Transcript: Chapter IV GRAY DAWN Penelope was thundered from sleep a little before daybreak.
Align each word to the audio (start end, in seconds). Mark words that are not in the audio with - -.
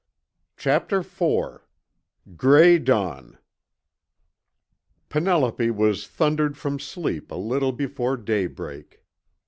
Chapter 0.57 1.01
IV 1.01 1.59
GRAY 2.35 2.79
DAWN 2.79 3.37
Penelope 5.09 5.69
was 5.69 6.07
thundered 6.07 6.57
from 6.57 6.79
sleep 6.79 7.29
a 7.29 7.35
little 7.35 7.71
before 7.71 8.17
daybreak. 8.17 9.03